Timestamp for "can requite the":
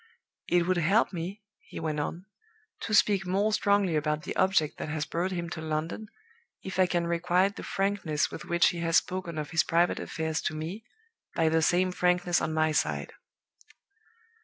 6.87-7.61